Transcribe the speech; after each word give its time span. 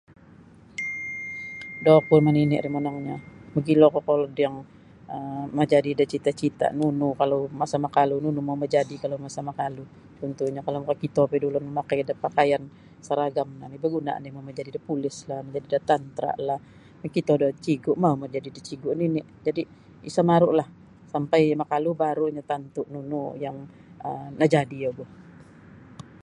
Da 1.83 1.91
oku 1.99 2.13
manini 2.25 2.55
ri 2.63 2.69
monongnyo 2.75 3.17
mogilo 3.53 3.85
kokolod 3.95 4.33
yang 4.43 4.57
um 5.15 5.45
majadi 5.57 5.91
da 5.99 6.05
cita-cita 6.11 6.67
nunu 6.79 7.07
kalau 7.19 7.39
masa 7.59 7.77
makalu 7.85 8.15
nunu 8.23 8.39
mau 8.47 8.57
majadi 8.63 8.95
kalau 9.03 9.17
masa 9.25 9.39
makalu 9.49 9.83
contohnya 10.19 10.61
kalau 10.65 10.77
makakito 10.83 11.21
pio 11.29 11.47
ulun 11.49 11.65
bapakaian 12.15 12.63
saragam 13.07 13.49
no 13.59 13.65
baguna 13.83 14.11
majadi 14.47 14.69
da 14.75 14.81
pulis 14.87 15.17
lah 15.29 15.39
majadi 15.45 15.67
da 15.73 15.79
tantra 15.89 16.31
lah 16.47 16.59
mokito 17.01 17.33
da 17.41 17.47
cigu 17.63 17.91
mau 18.03 18.15
majadi 18.23 18.49
da 18.55 18.61
cigu 18.67 18.89
nini 18.99 19.21
jadi 19.45 19.61
isa 20.09 20.21
marulah 20.29 20.67
sampai 21.13 21.41
makalu 21.61 21.89
barunya 22.01 22.43
tantu 22.49 22.81
nunu 22.93 23.21
yang 23.43 23.57
najadi 24.39 24.77
ogu. 24.89 25.05